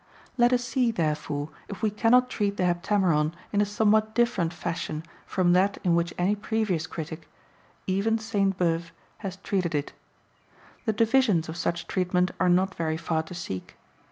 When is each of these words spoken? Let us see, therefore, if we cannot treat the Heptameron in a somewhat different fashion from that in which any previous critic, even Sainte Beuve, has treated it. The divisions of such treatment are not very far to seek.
Let 0.35 0.51
us 0.51 0.63
see, 0.63 0.89
therefore, 0.89 1.49
if 1.67 1.83
we 1.83 1.91
cannot 1.91 2.27
treat 2.27 2.57
the 2.57 2.63
Heptameron 2.65 3.33
in 3.53 3.61
a 3.61 3.67
somewhat 3.67 4.15
different 4.15 4.51
fashion 4.51 5.03
from 5.27 5.53
that 5.53 5.77
in 5.83 5.93
which 5.93 6.11
any 6.17 6.35
previous 6.35 6.87
critic, 6.87 7.29
even 7.85 8.17
Sainte 8.17 8.57
Beuve, 8.57 8.89
has 9.19 9.35
treated 9.43 9.75
it. 9.75 9.93
The 10.85 10.93
divisions 10.93 11.49
of 11.49 11.55
such 11.55 11.85
treatment 11.85 12.31
are 12.39 12.49
not 12.49 12.73
very 12.73 12.97
far 12.97 13.21
to 13.21 13.35
seek. 13.35 13.75